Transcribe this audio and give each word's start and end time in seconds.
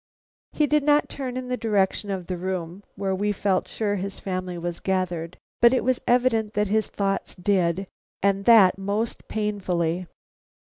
He 0.53 0.65
did 0.65 0.81
not 0.81 1.09
turn 1.09 1.37
in 1.37 1.47
the 1.47 1.55
direction 1.57 2.09
of 2.09 2.25
the 2.25 2.35
room 2.35 2.81
where 2.95 3.13
we 3.13 3.31
felt 3.31 3.67
sure 3.67 3.97
his 3.97 4.19
family 4.19 4.57
was 4.57 4.79
gathered, 4.79 5.37
but 5.61 5.75
it 5.75 5.83
was 5.83 6.01
evident 6.07 6.53
that 6.55 6.69
his 6.69 6.87
thoughts 6.87 7.35
did, 7.35 7.85
and 8.23 8.45
that 8.45 8.79
most 8.79 9.27
painfully. 9.27 10.07